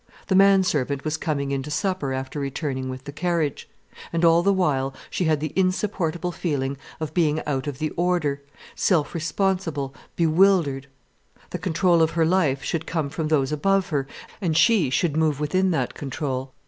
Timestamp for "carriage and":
3.11-4.25